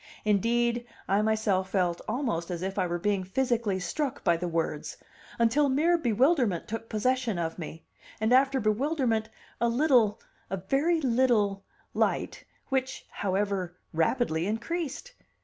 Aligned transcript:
Indeed, 0.25 0.87
I 1.07 1.21
myself 1.21 1.69
felt 1.69 2.01
almost 2.07 2.49
as 2.49 2.63
if 2.63 2.79
I 2.79 2.87
were 2.87 2.97
being 2.97 3.23
physically 3.23 3.77
struck 3.79 4.23
by 4.23 4.35
the 4.35 4.47
words, 4.47 4.97
until 5.37 5.69
mere 5.69 5.95
bewilderment 5.95 6.67
took 6.67 6.89
possession 6.89 7.37
of 7.37 7.59
me; 7.59 7.85
and 8.19 8.33
after 8.33 8.59
bewilderment, 8.59 9.29
a 9.59 9.69
little, 9.69 10.19
a 10.49 10.57
very 10.57 11.01
little, 11.01 11.63
light, 11.93 12.43
which, 12.69 13.05
however, 13.11 13.75
rapidly 13.93 14.47
increased. 14.47 15.13